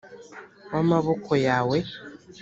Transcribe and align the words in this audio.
w 0.71 0.75
amaboko 0.81 1.31
yawe 1.47 1.77